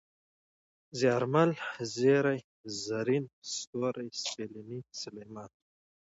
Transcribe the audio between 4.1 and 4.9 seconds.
سپېلنی،